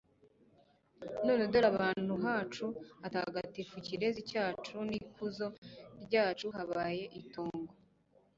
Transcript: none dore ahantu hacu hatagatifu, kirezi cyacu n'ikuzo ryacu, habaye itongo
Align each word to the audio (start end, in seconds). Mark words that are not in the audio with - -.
none 1.25 1.43
dore 1.51 1.67
ahantu 1.73 2.13
hacu 2.25 2.65
hatagatifu, 3.01 3.75
kirezi 3.87 4.21
cyacu 4.31 4.75
n'ikuzo 4.89 5.47
ryacu, 6.03 6.47
habaye 6.55 7.05
itongo 7.19 7.73